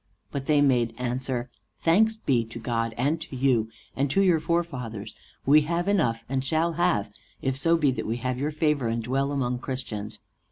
But 0.31 0.47
they 0.47 0.61
made 0.61 0.95
answer, 0.97 1.51
"Thanks 1.77 2.15
be 2.15 2.43
to 2.45 2.57
God 2.57 2.95
and 2.97 3.21
to 3.21 3.35
you, 3.35 3.69
and 3.95 4.09
to 4.09 4.21
your 4.23 4.39
forefathers, 4.39 5.13
we 5.45 5.61
have 5.69 5.87
enough 5.87 6.25
and 6.27 6.43
shall 6.43 6.73
have, 6.73 7.11
if 7.43 7.55
so 7.55 7.77
be 7.77 7.91
that 7.91 8.07
we 8.07 8.17
have 8.17 8.39
your 8.39 8.49
favor 8.49 8.87
and 8.87 9.03
dwell 9.03 9.31
among 9.31 9.59
Christians. 9.59 10.19